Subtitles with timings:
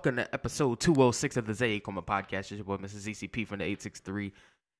[0.00, 2.38] Welcome to episode 206 of the Zay Coma podcast.
[2.38, 3.06] It's your boy, Mrs.
[3.06, 4.32] ZCP from the 863,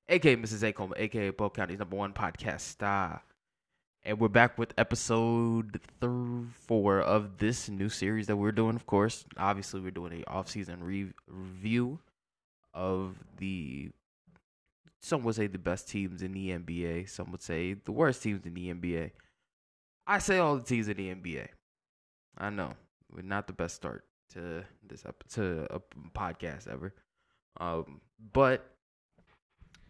[0.08, 0.62] aka Mrs.
[0.62, 3.22] A Coma, aka Polk County's number one podcast star.
[4.02, 6.10] And we're back with episode th-
[6.66, 9.26] four of this new series that we're doing, of course.
[9.36, 11.98] Obviously, we're doing a off-season re- review
[12.72, 13.90] of the,
[15.02, 17.10] some would say the best teams in the NBA.
[17.10, 19.10] Some would say the worst teams in the NBA.
[20.06, 21.48] I say all the teams in the NBA.
[22.38, 22.72] I know,
[23.14, 25.80] we're not the best start to this up to a
[26.16, 26.94] podcast ever.
[27.58, 28.00] Um,
[28.32, 28.64] but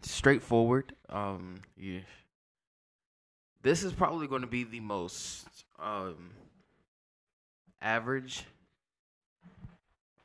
[0.03, 0.95] straightforward.
[1.09, 2.01] Um, yeah.
[3.63, 5.47] This is probably going to be the most
[5.79, 6.30] um
[7.83, 8.45] average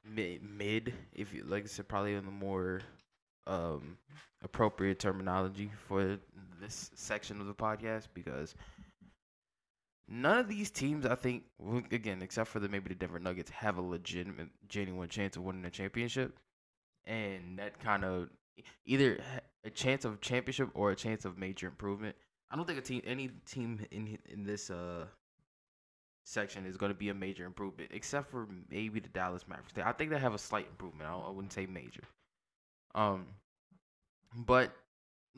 [0.06, 2.82] mid, if you like I said probably in the more
[3.48, 3.98] um
[4.44, 6.18] appropriate terminology for
[6.62, 8.56] this section of the podcast because
[10.08, 11.44] none of these teams, I think,
[11.92, 15.66] again, except for the maybe the Denver Nuggets, have a legitimate, genuine chance of winning
[15.66, 16.38] a championship,
[17.06, 18.30] and that kind of
[18.86, 19.20] either
[19.64, 22.16] a chance of championship or a chance of major improvement.
[22.50, 25.06] I don't think a team, any team in in this uh
[26.26, 29.74] section is going to be a major improvement, except for maybe the Dallas Mavericks.
[29.84, 31.10] I think they have a slight improvement.
[31.10, 32.04] I, I wouldn't say major.
[32.94, 33.28] Um,
[34.36, 34.72] but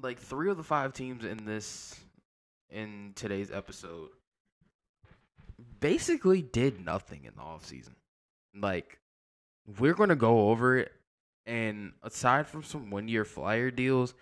[0.01, 1.95] like three of the five teams in this
[2.69, 4.09] in today's episode
[5.79, 7.95] basically did nothing in the offseason.
[8.55, 8.99] Like,
[9.79, 10.91] we're going to go over it.
[11.45, 14.13] And aside from some one year flyer deals,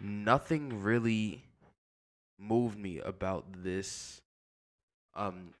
[0.00, 1.44] nothing really
[2.38, 4.20] moved me about this.
[5.12, 5.54] Um,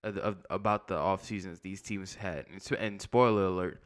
[0.48, 3.82] about the off seasons these teams had, and, and spoiler alert,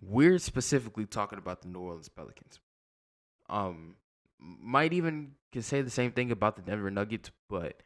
[0.00, 2.60] we're specifically talking about the New Orleans Pelicans.
[3.50, 3.96] Um,
[4.38, 7.82] might even can say the same thing about the Denver Nuggets, but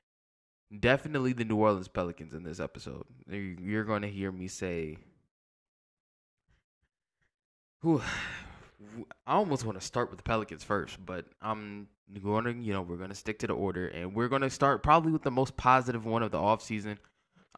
[0.76, 3.04] definitely the New Orleans Pelicans in this episode.
[3.28, 4.98] You're going to hear me say,
[7.84, 8.00] I
[9.26, 11.88] almost want to start with the Pelicans first, but I'm
[12.22, 14.50] going to, you know, we're going to stick to the order, and we're going to
[14.50, 16.98] start probably with the most positive one of the offseason,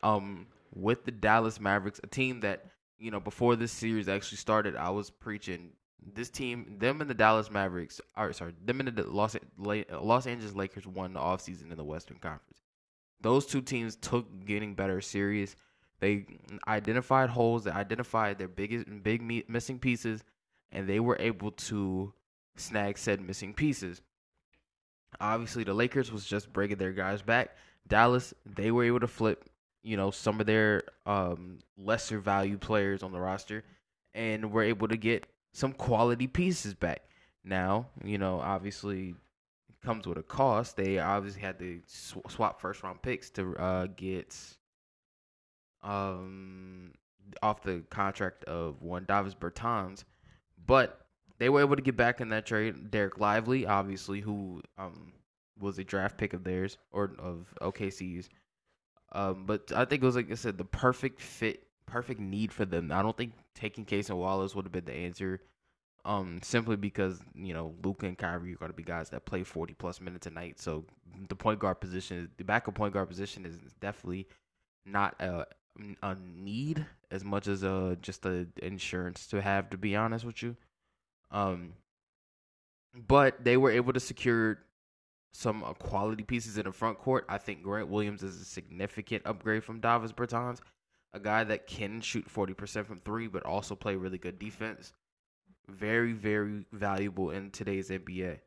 [0.03, 2.66] um, with the Dallas Mavericks, a team that,
[2.98, 5.71] you know, before this series actually started, I was preaching
[6.15, 10.54] this team, them and the Dallas Mavericks, or sorry, them and the Los Los Angeles
[10.54, 12.59] Lakers won the offseason in the Western Conference.
[13.21, 15.57] Those two teams took getting better serious.
[16.01, 16.27] They
[16.67, 20.25] identified holes, they identified their biggest big missing pieces,
[20.73, 22.15] and they were able to
[22.57, 24.01] snag said missing pieces.
[25.21, 27.57] Obviously, the Lakers was just breaking their guys back.
[27.87, 29.45] Dallas, they were able to flip,
[29.83, 33.65] you know, some of their um, lesser value players on the roster,
[34.15, 37.03] and were able to get some quality pieces back.
[37.45, 39.15] Now, you know, obviously
[39.83, 40.77] comes with a cost.
[40.77, 44.37] They obviously had to sw- swap first round picks to uh, get
[45.83, 46.93] um
[47.43, 50.05] off the contract of one Davis Bertans,
[50.67, 51.07] but
[51.39, 52.91] they were able to get back in that trade.
[52.91, 55.13] Dereck Lively, obviously, who um
[55.59, 58.29] was a draft pick of theirs or of OKC's.
[59.13, 62.65] Um, but I think it was like I said, the perfect fit, perfect need for
[62.65, 62.93] them.
[62.93, 65.41] I don't think taking Cason Wallace would have been the answer
[66.05, 69.43] um, simply because you know Luka and Kyrie are going to be guys that play
[69.43, 70.59] forty plus minutes a night.
[70.59, 70.84] So
[71.28, 74.27] the point guard position, the backup point guard position, is definitely
[74.87, 75.47] not a
[76.03, 79.71] a need as much as a just a insurance to have.
[79.71, 80.56] To be honest with you,
[81.31, 81.75] um,
[82.94, 84.59] but they were able to secure
[85.33, 87.25] some uh, quality pieces in the front court.
[87.28, 90.59] I think Grant Williams is a significant upgrade from Davis Bertans,
[91.12, 94.93] a guy that can shoot forty percent from three, but also play really good defense
[95.71, 98.41] very, very valuable in today's NBA.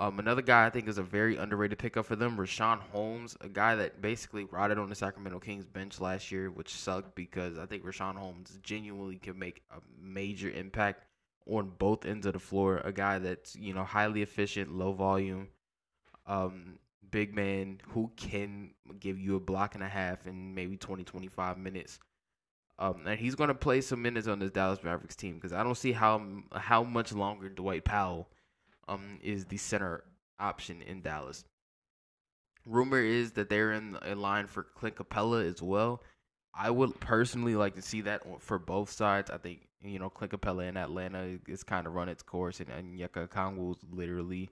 [0.00, 3.48] Um, another guy I think is a very underrated pickup for them, Richaun Holmes, a
[3.48, 7.66] guy that basically rotted on the Sacramento Kings bench last year, which sucked because I
[7.66, 11.04] think Richaun Holmes genuinely can make a major impact
[11.46, 12.80] on both ends of the floor.
[12.84, 15.48] A guy that's you know highly efficient, low volume,
[16.26, 16.78] um,
[17.10, 18.70] big man who can
[19.00, 21.98] give you a block and a half in maybe 20, 25 minutes.
[22.78, 25.64] Um, and he's going to play some minutes on this Dallas Mavericks team because I
[25.64, 26.22] don't see how
[26.52, 28.28] how much longer Dwight Powell
[28.86, 30.04] um, is the center
[30.38, 31.44] option in Dallas.
[32.64, 36.02] Rumor is that they're in, in line for Clint Capela as well.
[36.54, 39.30] I would personally like to see that for both sides.
[39.30, 42.68] I think you know Clint Capela in Atlanta is kind of run its course, and,
[42.68, 44.50] and Onyeka Okongwu is literally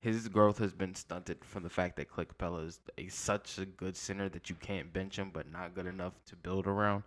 [0.00, 3.66] his growth has been stunted from the fact that Clint Capela is a, such a
[3.66, 7.02] good center that you can't bench him, but not good enough to build around.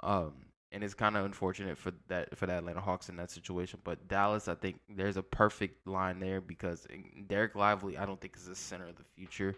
[0.00, 0.32] Um,
[0.72, 3.80] and it's kind of unfortunate for that for the Atlanta Hawks in that situation.
[3.84, 6.86] But Dallas, I think there's a perfect line there because
[7.28, 9.54] Dereck Lively, I don't think is the center of the future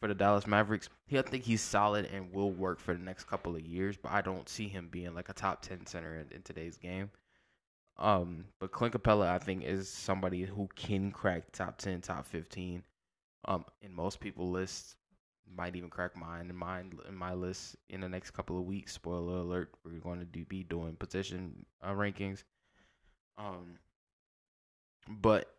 [0.00, 0.88] for the Dallas Mavericks.
[1.06, 4.12] He, I think he's solid and will work for the next couple of years, but
[4.12, 7.10] I don't see him being like a top ten center in, in today's game.
[8.02, 12.82] Um, but Clint Capela, I think, is somebody who can crack top ten, top fifteen.
[13.44, 14.96] Um, in most people lists,
[15.56, 18.92] might even crack mine in mine in my list in the next couple of weeks.
[18.92, 22.42] Spoiler alert: We're going to do, be doing position uh, rankings.
[23.38, 23.78] Um,
[25.08, 25.54] but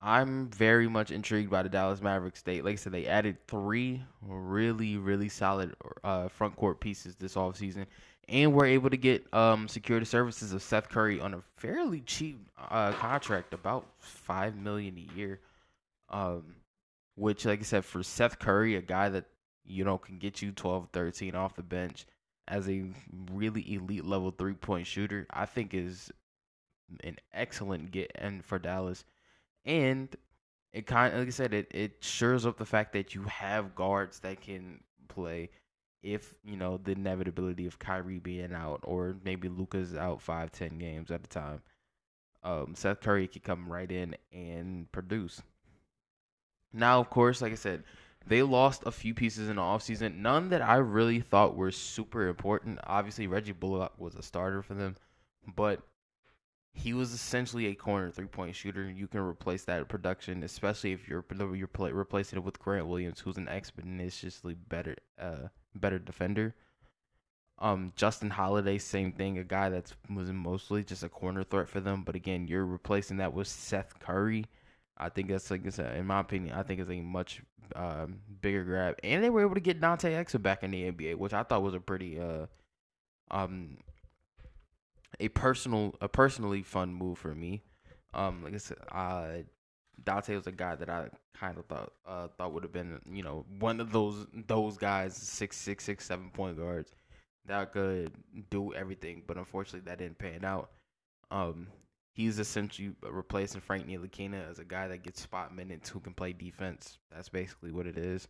[0.00, 2.42] I'm very much intrigued by the Dallas Mavericks.
[2.42, 7.34] They, like I said, they added three really, really solid uh, front court pieces this
[7.34, 7.86] offseason.
[8.28, 12.38] And we're able to get um, security services of Seth Curry on a fairly cheap
[12.70, 15.40] uh, contract, about five million a year.
[16.08, 16.56] Um,
[17.16, 19.26] which, like I said, for Seth Curry, a guy that
[19.64, 22.06] you know can get you 12, 13 off the bench
[22.48, 22.84] as a
[23.32, 26.10] really elite level three point shooter, I think is
[27.02, 29.04] an excellent get and for Dallas.
[29.64, 30.14] And
[30.72, 33.74] it kind of, like I said, it it shores up the fact that you have
[33.74, 35.50] guards that can play
[36.04, 40.78] if you know the inevitability of Kyrie being out or maybe Luka's out five ten
[40.78, 41.62] games at a time.
[42.44, 45.42] Um, Seth Curry could come right in and produce.
[46.74, 47.84] Now, of course, like I said,
[48.26, 50.16] they lost a few pieces in the offseason.
[50.16, 52.80] None that I really thought were super important.
[52.84, 54.96] Obviously, Reggie Bullock was a starter for them,
[55.56, 55.80] but
[56.74, 58.90] he was essentially a corner three point shooter.
[58.90, 61.24] You can replace that production, especially if you're
[61.54, 66.54] you're replacing it with Grant Williams, who's an expeditiously better uh better defender.
[67.58, 71.80] Um, Justin Holiday, same thing, a guy that's was mostly just a corner threat for
[71.80, 72.02] them.
[72.02, 74.44] But again, you're replacing that with Seth Curry.
[74.96, 77.42] I think that's like I said, in my opinion, I think it's a much
[77.74, 81.16] um, bigger grab, and they were able to get Dante Exum back in the NBA,
[81.16, 82.46] which I thought was a pretty uh
[83.30, 83.78] um
[85.20, 87.62] a personal a personally fun move for me.
[88.12, 89.28] Um, like I said, uh,
[90.04, 93.22] Dante was a guy that I kind of thought uh, thought would have been you
[93.22, 96.92] know one of those those guys six six six seven point guards
[97.46, 98.12] that could
[98.50, 100.70] do everything, but unfortunately that didn't pan out.
[101.30, 101.68] Um,
[102.14, 106.32] he's essentially replacing Frank Ntilikina as a guy that gets spot minutes who can play
[106.32, 106.98] defense.
[107.10, 108.28] That's basically what it is.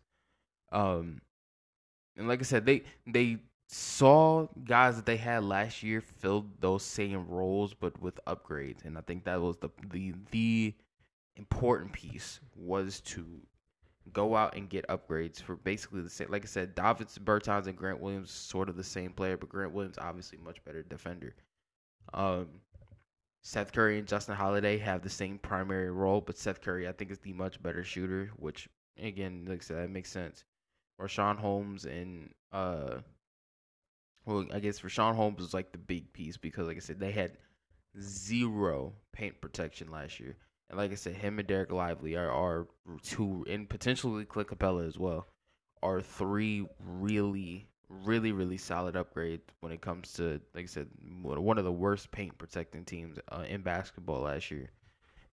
[0.73, 1.21] Um,
[2.17, 3.39] and like I said, they they
[3.69, 8.99] saw guys that they had last year filled those same roles but with upgrades and
[8.99, 10.75] i think that was the the the
[11.37, 13.25] important piece was to
[14.13, 17.77] go out and get upgrades for basically the same like i said davis bertans and
[17.77, 21.35] grant williams sort of the same player but grant williams obviously much better defender
[22.13, 22.47] um
[23.43, 27.11] seth curry and justin holiday have the same primary role but seth curry i think
[27.11, 28.69] is the much better shooter which
[29.03, 30.45] again like i said that makes sense
[31.01, 32.99] Richaun Holmes and uh
[34.27, 37.13] well, I guess Richaun Holmes was like the big piece because, like I said, they
[37.13, 37.33] had
[38.01, 40.37] zero paint protection last year.
[40.75, 42.67] And like I said, him and Dereck Lively are, are
[43.01, 45.29] two, and potentially Clint Capela as well,
[45.85, 50.89] are three really, really, really solid upgrades when it comes to, like I said,
[51.23, 54.69] one of the worst paint protecting teams uh, in basketball last year.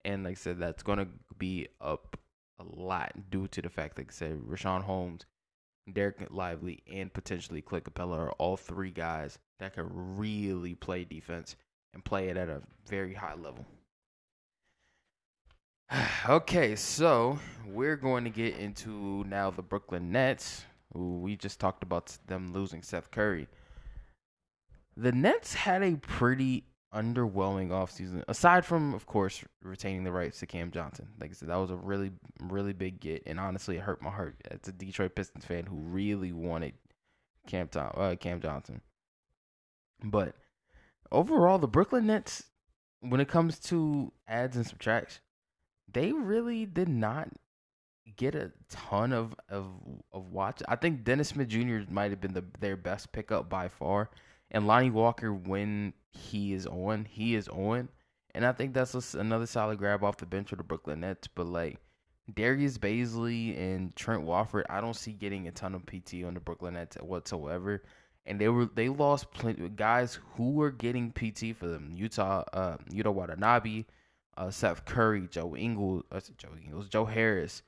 [0.06, 1.08] And like I said, that's going to
[1.40, 2.20] be up
[2.60, 5.26] a lot due to the fact, like I said, Richaun Holmes
[5.90, 11.56] Dereck Lively, and potentially Clint Capela are all three guys that can really play defense
[11.96, 13.66] and play it at a very high level.
[16.30, 20.64] okay, so we're going to get into now the Brooklyn Nets.
[20.94, 23.48] Who we just talked about them losing Seth Curry.
[24.98, 28.24] The Nets had a pretty underwhelming offseason.
[28.28, 31.08] Aside from, of course, retaining the rights to Cam Johnson.
[31.20, 33.24] Like I said, that was a really, really big get.
[33.26, 36.74] And honestly, it hurt my heart as a Detroit Pistons fan who really wanted
[37.48, 38.82] Cam, Tom, uh, Cam Johnson.
[40.04, 40.36] But
[41.10, 42.44] overall, the Brooklyn Nets,
[43.00, 45.22] when it comes to adds and subtracts,
[45.94, 47.30] they really did not
[48.18, 49.68] get a ton of of
[50.12, 50.62] of watch.
[50.68, 51.80] I think Dennis Smith Jr.
[51.90, 54.10] might have been the their best pickup by far.
[54.52, 57.90] And Lonnie Walker, when he is on, he is on.
[58.36, 61.28] And I think that's another solid grab off the bench for the Brooklyn Nets.
[61.28, 61.78] But like
[62.34, 66.40] Darius Bazley and Trent Wofford, I don't see getting a ton of PT on the
[66.40, 67.84] Brooklyn Nets whatsoever.
[68.26, 71.92] And they were they lost plenty guys who were getting PT for them.
[71.96, 73.86] Utah, uh, Yuta Watanabe,
[74.38, 77.64] uh, Seth Curry, Joe Ingles, uh, Joe Ingles, Joe Harris,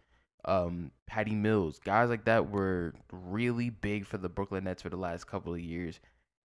[0.45, 4.97] um, Patty Mills, guys like that were really big for the Brooklyn Nets for the
[4.97, 5.99] last couple of years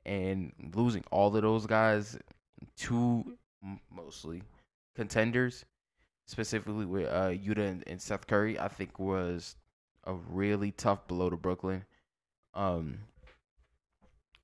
[0.04, 2.16] and losing all of those guys
[2.76, 3.36] to
[3.90, 4.42] mostly
[4.94, 5.64] contenders,
[6.26, 9.56] specifically with uh, Yuta and, and, Seth Curry, I think was
[10.04, 11.84] a really tough blow to Brooklyn.
[12.54, 12.98] Um,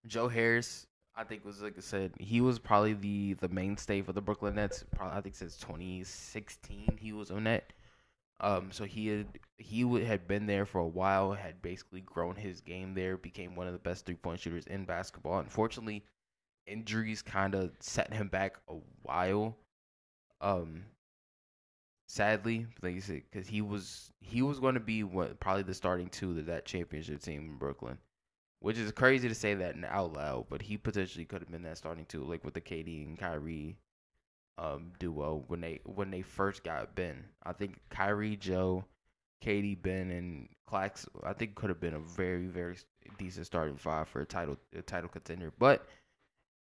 [0.06, 4.12] Joe Harris, I think was like I said, he was probably the the mainstay for
[4.12, 4.84] the Brooklyn Nets.
[4.94, 7.72] Probably I think since 2016 he was on that.
[8.40, 9.26] Um, so he had
[9.58, 13.54] he would, had been there for a while, had basically grown his game there, became
[13.54, 15.38] one of the best three point shooters in basketball.
[15.38, 16.04] Unfortunately,
[16.66, 19.56] injuries kind of set him back a while.
[20.40, 20.84] Um,
[22.08, 25.74] sadly, like you said, because he was he was going to be what probably the
[25.74, 27.98] starting two of that championship team in Brooklyn,
[28.64, 31.76] which is crazy to say that out loud, but he potentially could have been that
[31.76, 33.76] starting two, like with the KD and Kyrie
[34.56, 37.26] um duo when they when they first got Ben.
[37.42, 38.86] I think Kyrie, Joe,
[39.44, 41.06] KD, Ben, and Clax.
[41.22, 42.76] I think could have been a very very
[43.18, 45.52] decent starting five for a title a title contender.
[45.58, 45.86] But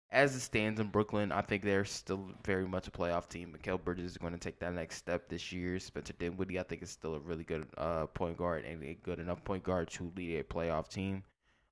[0.10, 3.54] as it stands in Brooklyn, I think they're still very much a playoff team.
[3.54, 5.78] Mikal Bridges is going to take that next step this year.
[5.80, 9.20] Spencer Dinwiddie, I think, is still a really good uh, point guard and a good
[9.20, 11.24] enough point guard to lead a playoff team.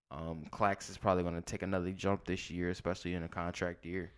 [0.10, 3.86] Um, Clax is probably going to take another jump this year, especially in a contract
[3.86, 4.12] year.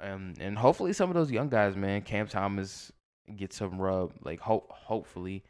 [0.00, 2.92] Um, and hopefully some of those young guys, man, Cam Thomas
[3.36, 4.12] get some rub.
[4.22, 5.44] Like hope, hopefully,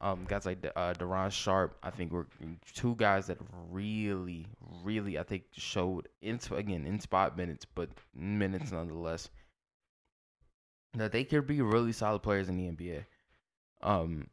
[0.00, 2.26] um, guys like uh, Day'Ron Sharpe, I think were
[2.74, 3.38] two guys that
[3.70, 4.46] really,
[4.84, 9.30] really, I think showed in again in spot minutes, but minutes nonetheless,
[10.94, 13.04] that they could be really solid players in the NBA.
[13.82, 14.26] Um,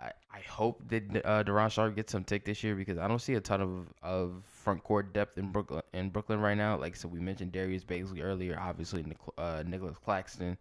[0.00, 3.20] I, I hope that uh, Day'Ron Sharpe gets some tick this year because I don't
[3.20, 6.78] see a ton of, of front court depth in Brooklyn in Brooklyn right now.
[6.78, 9.04] Like so, we mentioned Darius Bazley earlier, obviously
[9.36, 10.56] uh, Nicholas Claxton,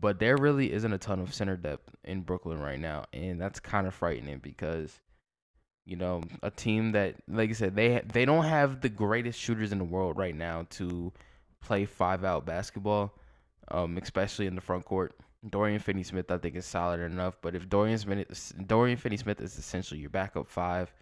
[0.00, 3.60] but there really isn't a ton of center depth in Brooklyn right now, and that's
[3.60, 5.00] kind of frightening because
[5.86, 9.72] you know a team that, like I said, they they don't have the greatest shooters
[9.72, 11.12] in the world right now to
[11.62, 13.14] play five out basketball,
[13.68, 15.14] um, especially in the front court.
[15.48, 17.36] Dorian Finney Smith, I think, is solid enough.
[17.42, 18.24] But if Dorian
[18.66, 20.92] Dorian Finney Smith is essentially your backup five,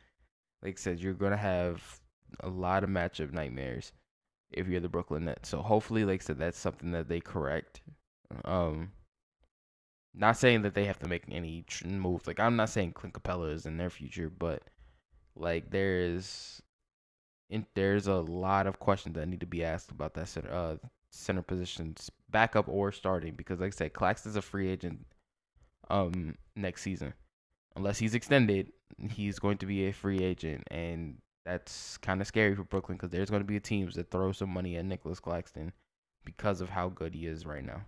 [0.63, 2.01] like I said, you're gonna have
[2.41, 3.93] a lot of matchup nightmares
[4.51, 5.49] if you're the Brooklyn Nets.
[5.49, 7.83] So hopefully, like I said, that's something that they correct.
[8.45, 8.93] Um,
[10.15, 12.27] not saying that they have to make any moves.
[12.27, 14.63] Like I'm not saying Clint Capela is in their future, but
[15.35, 16.63] like there is,
[17.49, 20.77] in, there's a lot of questions that need to be asked about that center, uh,
[21.13, 25.07] center positions, backup or starting, because like I said, Clax is a free agent
[25.91, 27.15] um next season.
[27.77, 28.73] Unless he's extended,
[29.11, 33.11] he's going to be a free agent, and that's kind of scary for Brooklyn because
[33.11, 35.73] there's going to be teams that throw some money at Nicholas Claxton
[36.25, 37.83] because of how good he is right now.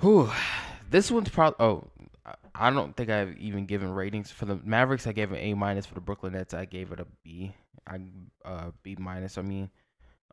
[0.00, 0.30] Whew,
[0.90, 1.56] this one's probably.
[1.64, 1.84] Oh,
[2.54, 5.06] I don't think I've even given ratings for the Mavericks.
[5.06, 6.54] I gave an A minus for the Brooklyn Nets.
[6.54, 7.54] I gave it a B.
[7.86, 8.00] I
[8.44, 9.38] uh B minus.
[9.38, 9.70] I mean,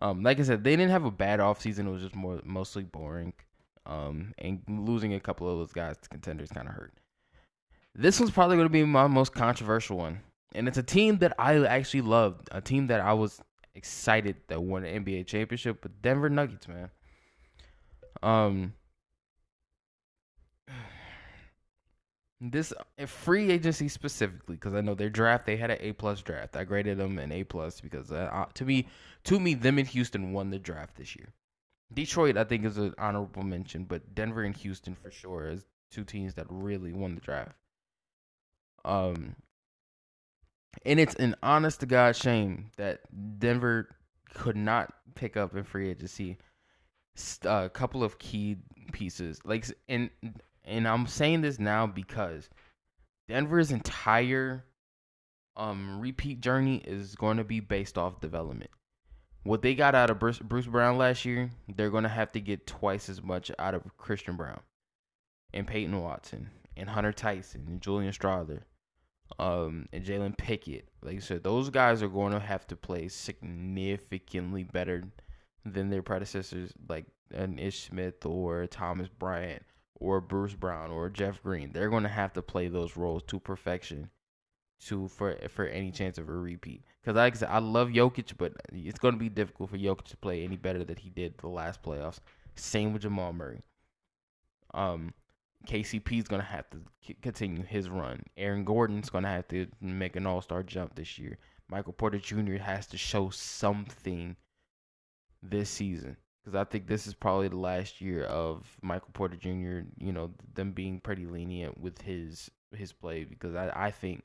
[0.02, 1.88] um, like I said, they didn't have a bad offseason.
[1.88, 3.34] It was just more mostly boring.
[3.86, 6.94] Um, and losing a couple of those guys to contenders kind of hurt.
[7.94, 10.22] This one's probably going to be my most controversial one,
[10.56, 13.42] and it's a team that I actually loved, a team that I was
[13.76, 16.90] excited that won an NBA championship, but Denver Nuggets, man.
[18.22, 18.74] Um,
[22.52, 22.74] this
[23.08, 26.58] free agency specifically because I know their draft they had an A plus draft.
[26.58, 28.88] I graded them an A plus because uh, uh, to me,
[29.24, 31.34] to me, them and Houston won the draft this year.
[31.94, 36.04] Detroit I think is an honorable mention, but Denver and Houston for sure is two
[36.04, 37.56] teams that really won the draft.
[38.84, 39.38] Um,
[40.86, 43.02] and it's an honest to god shame that
[43.40, 43.88] Denver
[44.34, 46.38] could not pick up in free agency
[47.46, 48.58] a uh, couple of key
[48.92, 50.10] pieces like and
[50.66, 52.50] and I'm saying this now because
[53.28, 54.66] Denver's entire
[55.56, 58.72] um repeat journey is going to be based off development.
[59.44, 62.40] What they got out of Bruce, Bruce Brown last year, they're going to have to
[62.40, 64.62] get twice as much out of Christian Braun
[65.54, 68.62] and Peyton Watson and Hunter Tyson and Julian Strawther
[69.40, 70.88] um, and Jalen Pickett.
[71.02, 75.04] Like I said, those guys are going to have to play significantly better
[75.66, 79.64] than their predecessors, like an Ish Smith or Thomas Bryant
[79.96, 81.72] or Bruce Brown or Jeff Green.
[81.72, 84.10] They're going to have to play those roles to perfection
[84.88, 86.84] to for for any chance of a repeat.
[87.02, 90.06] Because like I said, I love Jokic, but it's going to be difficult for Jokic
[90.06, 92.20] to play any better than he did the last playoffs.
[92.56, 93.62] Same with Jamal Murray.
[94.74, 95.14] Um,
[95.68, 96.82] KCP is going to have to
[97.22, 98.24] continue his run.
[98.38, 101.38] Aaron Gordon's going to have to make an All Star jump this year.
[101.70, 102.58] Michael Porter Jr.
[102.58, 104.36] has to show something
[105.42, 109.88] this season because I think this is probably the last year of Michael Porter Jr.
[109.98, 114.24] You know them being pretty lenient with his his play because I I think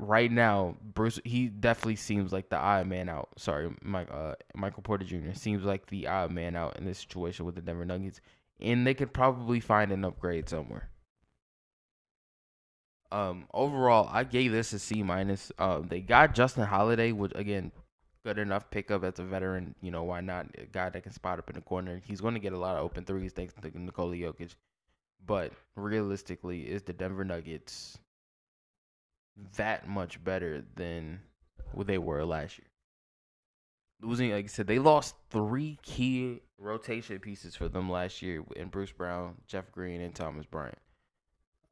[0.00, 3.28] right now Bruce he definitely seems like the odd man out.
[3.38, 5.32] Sorry, Mike uh, Michael Porter Jr.
[5.34, 8.20] seems like the odd man out in this situation with the Denver Nuggets,
[8.60, 10.90] and they could probably find an upgrade somewhere.
[13.12, 15.52] Um, overall, I gave this a C minus.
[15.58, 17.72] Um, they got Justin Holiday, which again
[18.26, 19.76] good enough pickup as a veteran.
[19.80, 22.02] You know, why not a guy that can spot up in the corner?
[22.04, 24.56] He's going to get a lot of open threes thanks to Nikola Jokic.
[25.24, 27.98] But realistically, is the Denver Nuggets
[29.56, 31.20] that much better than
[31.72, 32.66] what they were last year?
[34.02, 38.68] Losing, like I said, they lost three key rotation pieces for them last year in
[38.68, 40.78] Bruce Brown, Jeff Green, and Thomas Bryant.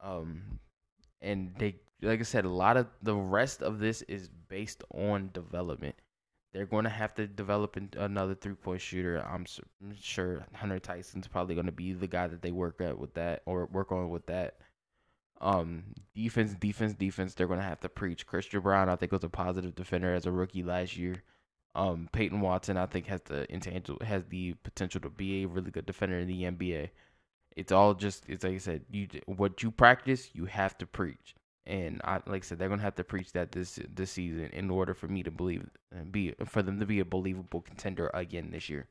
[0.01, 0.59] Um,
[1.21, 5.31] and they, like I said, a lot of the rest of this is based on
[5.33, 5.95] development.
[6.55, 9.17] They're going to have to develop another three point shooter.
[9.29, 9.45] I'm
[9.99, 13.41] sure Hunter Tyson's probably going to be the guy that they work at with that
[13.45, 14.55] or work on with that.
[15.41, 15.83] Um,
[16.15, 17.33] defense, defense, defense.
[17.33, 18.25] They're going to have to preach.
[18.25, 21.23] Christian Braun, I think, was a positive defender as a rookie last year.
[21.75, 25.71] Um, Peyton Watson, I think, has the intangible has the potential to be a really
[25.71, 26.89] good defender in the NBA.
[27.57, 31.35] It's all just it's like I said, you what you practice, you have to preach.
[31.67, 34.69] And I like I said, they're gonna have to preach that this this season in
[34.69, 38.51] order for me to believe and be for them to be a believable contender again
[38.51, 38.87] this year.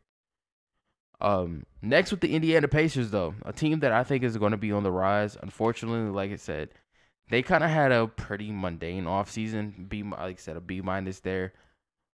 [1.21, 4.59] Um, next with the Indiana Pacers, though, a team that I think is going to
[4.59, 5.37] be on the rise.
[5.41, 6.71] Unfortunately, like I said,
[7.31, 9.89] they kind of had a pretty mundane offseason.
[9.89, 11.53] B, like I said, a B minus there.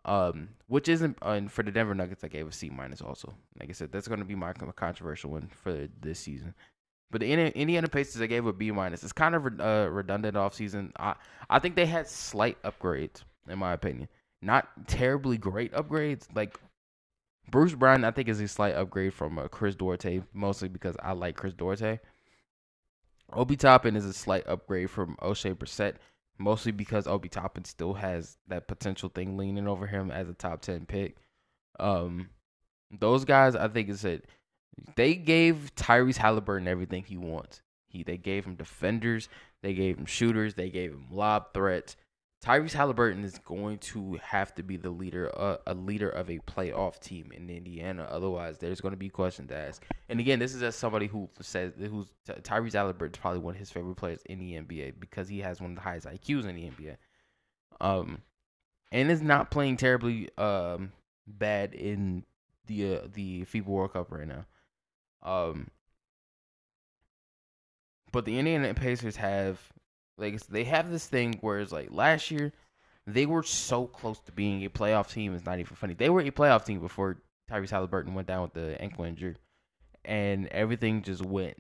[0.05, 3.35] Um, which isn't and for the Denver Nuggets, I gave a C minus also.
[3.59, 6.55] Like I said, that's going to be my controversial one for this season.
[7.11, 9.05] But the Indiana Pacers, I gave a B minus.
[9.05, 10.91] It's kind of a uh, redundant offseason.
[10.99, 11.15] I
[11.49, 14.09] I think they had slight upgrades, in my opinion.
[14.43, 16.27] Not terribly great upgrades.
[16.35, 16.59] Like
[17.51, 21.13] Bruce Brown, I think is a slight upgrade from uh, Chris Duarte, mostly because I
[21.13, 22.01] like Chris Duarte.
[23.33, 25.95] Obi Toppin is a slight upgrade from Oshae Brissett,
[26.39, 30.61] mostly because Obi Toppin still has that potential thing leaning over him as a top
[30.61, 31.17] ten pick.
[31.79, 32.31] Um,
[32.91, 34.27] those guys, I think, is it.
[34.95, 37.63] They gave Tyrese Haliburton everything he wants.
[37.89, 39.29] He they gave him defenders,
[39.63, 41.97] they gave him shooters, they gave him lob threats.
[42.45, 46.39] Tyrese Haliburton is going to have to be the leader, uh, a leader of a
[46.41, 48.07] playoff team in Indiana.
[48.11, 49.83] Otherwise, there's going to be questions to ask.
[50.09, 53.59] And again, this is as somebody who says who's Tyrese Haliburton is probably one of
[53.59, 56.55] his favorite players in the NBA because he has one of the highest IQs in
[56.55, 56.97] the NBA.
[57.81, 58.23] Um,
[58.93, 60.93] and is not playing terribly um
[61.27, 62.25] bad in
[62.67, 64.45] the uh, the FIBA World Cup right now.
[65.23, 65.69] Um,
[68.13, 69.61] but the Indiana Pacers have
[70.19, 72.53] like they have this thing where it's like last year
[73.07, 75.35] they were so close to being a playoff team.
[75.35, 75.95] It's not even funny.
[75.95, 77.19] They were a playoff team before
[77.51, 79.37] Tyrese Haliburton went down with the ankle injury,
[80.05, 81.57] and everything just went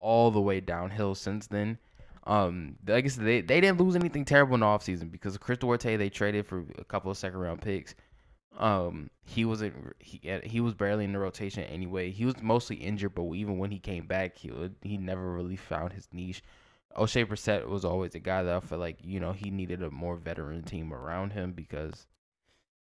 [0.00, 1.78] all the way downhill since then.
[2.26, 5.42] Um, like I said, they, they didn't lose anything terrible in the offseason because of
[5.42, 7.94] Chris Duarte, they traded for a couple of second round picks.
[8.58, 12.10] Um, he wasn't he he was barely in the rotation anyway.
[12.10, 15.56] He was mostly injured, but even when he came back, he would, he never really
[15.56, 16.42] found his niche.
[16.96, 19.90] Oshae Brissett was always a guy that I felt like you know he needed a
[19.90, 22.06] more veteran team around him because,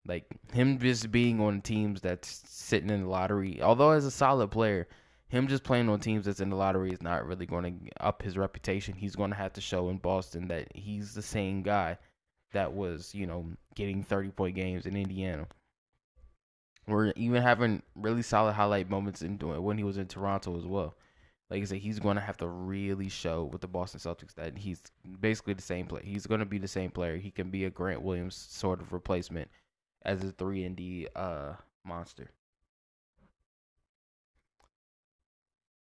[0.07, 4.51] like him just being on teams that's sitting in the lottery, although as a solid
[4.51, 4.87] player,
[5.29, 8.21] him just playing on teams that's in the lottery is not really going to up
[8.23, 8.95] his reputation.
[8.95, 11.97] He's going to have to show in Boston that he's the same guy
[12.55, 15.47] that was, you know, getting 30 point games in Indiana.
[16.87, 20.95] Or even having really solid highlight moments in when he was in Toronto as well.
[21.51, 24.59] Like I said, he's going to have to really show with the Boston Celtics that
[24.59, 24.83] he's
[25.21, 26.03] basically the same player.
[26.05, 27.17] He's going to be the same player.
[27.17, 29.49] He can be a Grant Williams sort of replacement
[30.03, 31.53] as a three and D uh,
[31.85, 32.31] monster.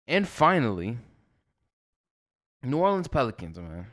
[0.08, 0.98] And finally,
[2.62, 3.86] New Orleans Pelicans, man.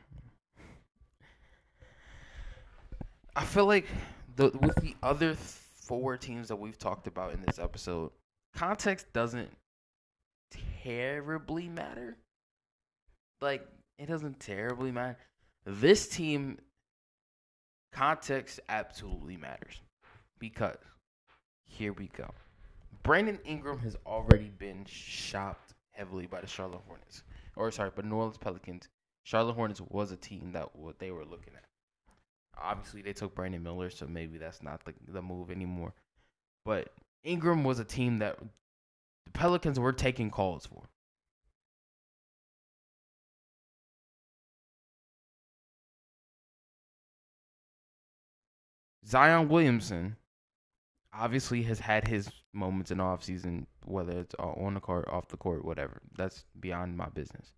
[3.37, 3.85] I feel like
[4.35, 8.09] the with the other four teams that we've talked about in this episode,
[8.55, 9.51] context doesn't
[10.83, 12.17] terribly matter.
[13.39, 13.67] Like
[13.99, 15.17] it doesn't terribly matter.
[15.65, 16.57] This team
[17.93, 19.81] context absolutely matters
[20.39, 20.77] because
[21.67, 22.31] here we go.
[23.03, 27.21] Brandon Ingram has already been shopped heavily by the Charlotte Hornets,
[27.55, 28.89] or sorry, but New Orleans Pelicans.
[29.21, 31.66] Charlotte Hornets was a team that what they were looking at.
[32.61, 35.93] Obviously, they took Brandon Miller, so maybe that's not the, the move anymore.
[36.65, 36.89] But
[37.23, 40.89] Ingram was a team that the Pelicans were taking calls for.
[49.07, 50.17] Zion Williamson
[51.13, 55.29] obviously has had his moments in off season, whether it's uh, on the court, off
[55.29, 56.01] the court, whatever.
[56.17, 57.53] That's beyond my business.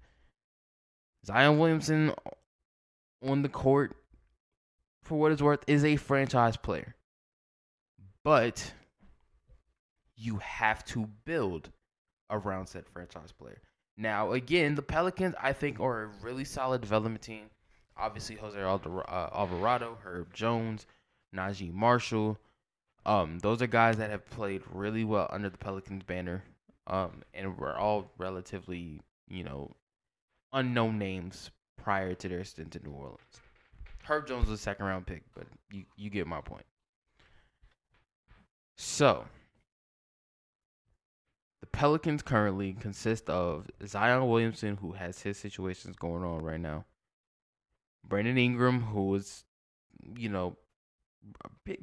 [1.26, 3.96] Zion Williamson uh, on the court
[5.10, 6.96] for what it's worth, is a franchise player.
[8.24, 8.74] But
[10.16, 11.72] you have to build
[12.30, 13.62] around said franchise player.
[13.98, 17.50] Now, again, the Pelicans, I think, are a really solid development team.
[17.98, 20.86] Obviously, Jose uh, Alvarado, Herb Jones,
[21.36, 22.38] Naji Marshall,
[23.06, 26.44] Um, those are guys that have played really well under the Pelicans banner.
[26.88, 29.76] Um, and were all relatively, you know,
[30.54, 33.42] unknown names prior to their stint in New Orleans.
[34.10, 36.66] Herb Jones was a second round pick, but you, you get my point.
[38.76, 39.26] So,
[41.62, 46.86] the Pelicans currently consist of Zion Williamson, who has his situations going on right now.
[48.04, 49.44] Brandon Ingram, who is,
[50.18, 50.58] you know,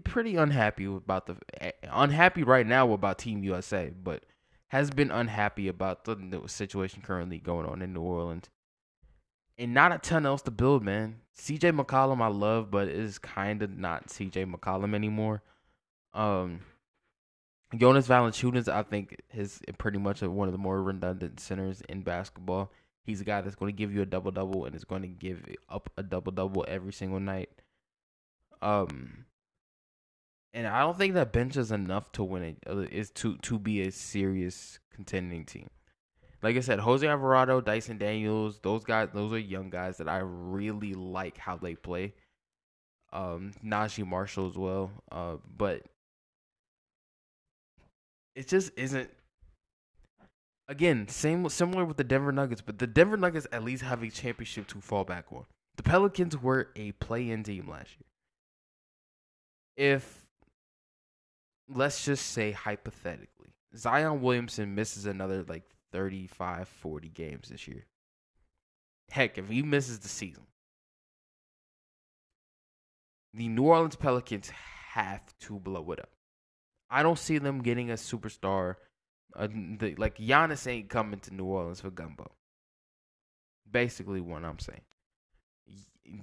[0.03, 1.37] pretty unhappy about the
[1.85, 4.25] unhappy right now about Team USA, but
[4.69, 8.51] has been unhappy about the, the situation currently going on in New Orleans.
[9.59, 11.17] And not a ton else to build, man.
[11.39, 15.43] CJ McCollum I love, but is kind of not CJ McCollum anymore.
[16.15, 16.61] Um
[17.75, 22.71] Jonas Valanciunas, I think, is pretty much one of the more redundant centers in basketball.
[23.03, 25.09] He's a guy that's going to give you a double double and is going to
[25.09, 27.51] give up a double double every single night.
[28.63, 29.27] Um,
[30.55, 32.57] and I don't think that bench is enough to win it.
[32.67, 35.69] Uh, to to be a serious contending team.
[36.47, 40.19] Like I said, Jose Alvarado, Dyson Daniels, those guys, those are young guys that I
[40.19, 42.15] really like how they play.
[43.13, 44.93] Um, Naji Marshall as well.
[45.11, 45.83] Uh, but
[48.37, 49.11] it just isn't.
[50.69, 54.09] Again, same similar with the Denver Nuggets, but the Denver Nuggets at least have a
[54.09, 55.47] championship to fall back on.
[55.75, 57.91] The Pelicans were a play-in team last
[59.77, 59.95] year.
[59.97, 60.27] If
[61.69, 67.87] let's just say hypothetically, Zion Williamson misses another like 35, 40 games this year.
[69.11, 70.47] Heck, if he misses the season,
[73.35, 74.51] the New Orleans Pelicans
[74.95, 76.11] have to blow it up.
[76.91, 78.77] I don't see them getting a superstar.
[79.35, 82.31] Uh, the, like Giannis ain't coming to New Orleans for gumbo.
[83.71, 84.83] Basically, what I'm saying.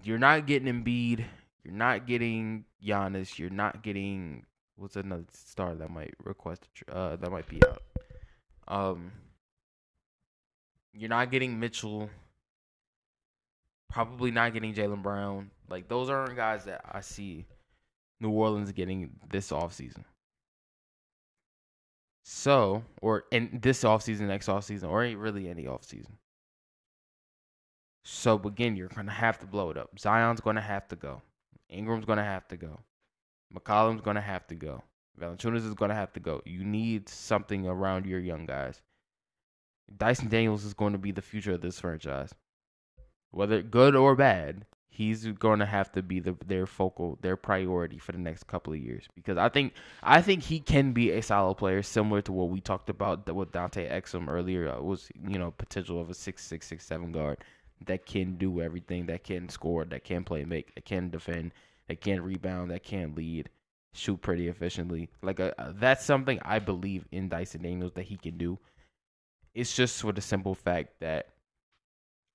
[0.04, 1.26] You're not getting Embiid.
[1.64, 3.38] You're not getting Giannis.
[3.38, 4.46] You're not getting
[4.76, 7.82] what's another star that might request uh that might be out.
[8.68, 9.12] Um,
[10.94, 12.10] you're not getting Mitchell.
[13.90, 15.52] Probably not getting Jaylen Brown.
[15.70, 17.46] Like those aren't guys that I see
[18.20, 20.04] New Orleans getting this offseason.
[22.24, 26.14] So, or in this offseason, next offseason, or ain't really any offseason.
[28.06, 30.00] So again, you're gonna have to blow it up.
[30.00, 31.22] Zion's gonna have to go.
[31.70, 32.80] Ingram's gonna have to go.
[33.54, 34.84] McCollum's gonna have to go.
[35.20, 36.42] Valanciunas is gonna have to go.
[36.46, 38.82] You need something around your young guys.
[39.96, 42.34] Dyson Daniels is going to be the future of this franchise.
[43.32, 47.98] Whether good or bad, he's going to have to be the, their focal, their priority
[47.98, 49.08] for the next couple of years.
[49.16, 52.62] Because I think I think he can be a solid player, similar to what we
[52.62, 54.66] talked about with Dante Exum earlier.
[54.66, 57.40] It was you know potential of a six six six seven guard
[57.86, 61.52] that can do everything, that can score, that can play make, that can defend,
[61.88, 63.50] that can rebound, that can lead,
[63.94, 65.10] shoot pretty efficiently.
[65.22, 68.60] Like a, uh, that's something I believe in Dyson Daniels that he can do.
[69.54, 71.28] It's just for the simple fact that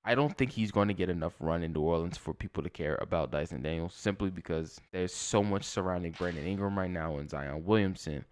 [0.05, 2.71] I don't think he's going to get enough run in New Orleans for people to
[2.71, 7.29] care about Dyson Daniels simply because there's so much surrounding Brandon Ingram right now and
[7.29, 8.25] Zion Williamson.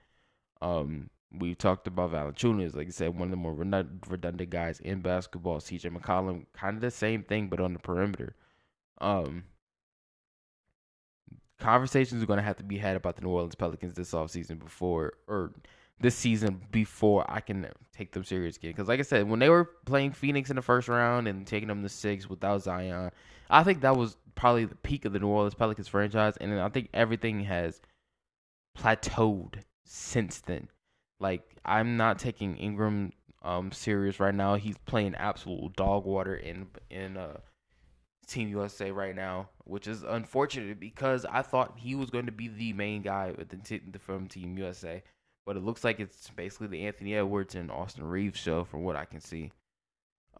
[0.62, 5.00] Um, we talked about Valanciunas, like I said, one of the more redundant guys in
[5.00, 5.58] basketball.
[5.58, 8.36] CJ McCollum, kind of the same thing, but on the perimeter.
[8.98, 9.44] Um,
[11.58, 14.58] conversations are going to have to be had about the New Orleans Pelicans this offseason
[14.58, 15.52] before, or
[16.00, 18.72] this season before I can take them serious again.
[18.72, 21.68] Because, like I said, when they were playing Phoenix in the first round and taking
[21.68, 23.10] them to six without Zion,
[23.48, 26.36] I think that was probably the peak of the New Orleans Pelicans franchise.
[26.38, 27.80] And I think everything has
[28.76, 29.54] plateaued
[29.84, 30.68] since then.
[31.18, 34.56] Like, I'm not taking Ingram um serious right now.
[34.56, 37.38] He's playing absolute dog water in in uh
[38.26, 42.48] Team USA right now, which is unfortunate because I thought he was going to be
[42.48, 45.02] the main guy with the t- from Team USA
[45.46, 48.96] but it looks like it's basically the Anthony Edwards and Austin Reaves show from what
[48.96, 49.52] I can see.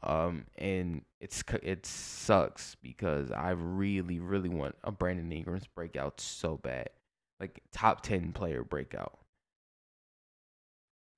[0.03, 6.57] Um, and it's it sucks because I really really want a Brandon Ingram's breakout so
[6.59, 6.91] bad,
[7.41, 9.19] like top ten player breakout.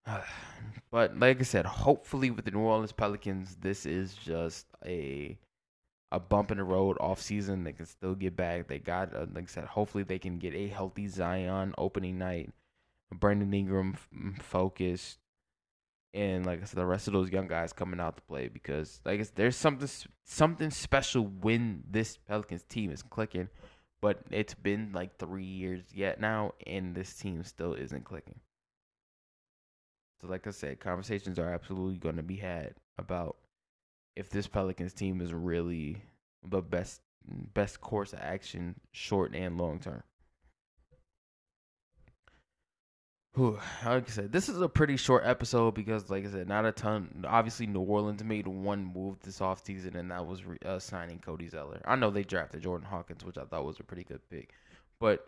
[0.91, 5.37] but like I said, hopefully with the New Orleans Pelicans, this is just a
[6.13, 7.65] a bump in the road off season.
[7.65, 8.69] They can still get back.
[8.69, 12.51] They got uh, like I said, hopefully they can get a healthy Zion opening night
[13.13, 15.19] Brandon Ingram f- focused,
[16.15, 19.01] and like I said, the rest of those young guys coming out to play because
[19.05, 19.89] like there's something
[20.25, 23.49] something special when this Pelicans team is clicking,
[24.01, 28.41] but it's been like three years yet now, and this team still isn't clicking.
[30.21, 33.37] So like I said, conversations are absolutely going to be had about
[34.17, 36.03] if this Pelicans team is really
[36.45, 37.01] the best
[37.55, 40.03] best course of action, short and long term.
[43.39, 46.67] Whew, like I said, this is a pretty short episode because, like I said, not
[46.67, 47.25] a ton.
[47.25, 51.47] Obviously, New Orleans made one move this offseason, and that was re- uh, signing Cody
[51.47, 51.81] Zeller.
[51.85, 54.51] I know they drafted Jordan Hawkins, which I thought was a pretty good pick,
[54.99, 55.25] but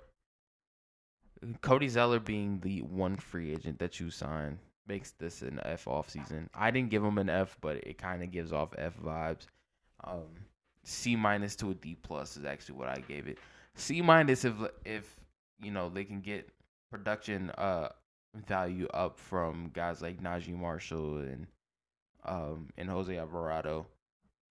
[1.62, 6.48] Cody Zeller being the one free agent that you sign makes this an F offseason.
[6.52, 9.46] I didn't give him an F, but it kind of gives off F vibes.
[10.02, 10.26] Um,
[10.82, 13.38] C minus to a D plus is actually what I gave it.
[13.76, 15.14] C minus if if
[15.62, 16.50] you know they can get
[16.90, 17.88] production uh
[18.34, 21.46] value up from guys like Naji Marshall and
[22.24, 23.86] um and Jose Alvarado.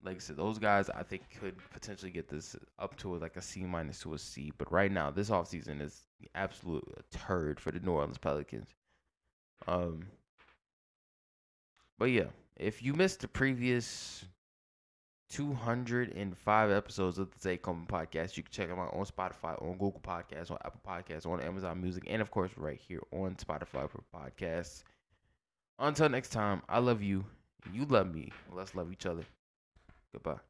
[0.02, 3.42] Like I said, those guys I think could potentially get this up to like a
[3.42, 4.52] C minus to a C.
[4.56, 8.68] But right now, this offseason is absolute turd for the New Orleans Pelicans.
[9.68, 10.06] Um,
[11.98, 14.24] but yeah, if you missed the previous
[15.30, 18.36] 205 episodes of the Take Home podcast.
[18.36, 21.80] You can check them out on Spotify, on Google Podcasts, on Apple Podcasts, on Amazon
[21.80, 24.82] Music, and of course, right here on Spotify for podcasts.
[25.78, 27.24] Until next time, I love you.
[27.72, 28.32] You love me.
[28.52, 29.24] Let's love each other.
[30.12, 30.49] Goodbye.